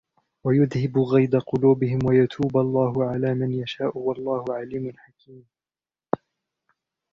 [0.43, 5.45] ويذهب غيظ قلوبهم ويتوب الله على من يشاء والله عليم حكيم